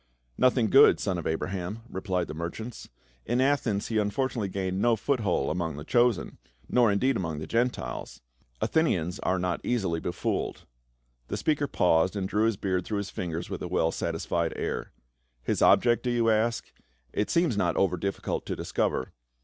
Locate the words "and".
12.15-12.27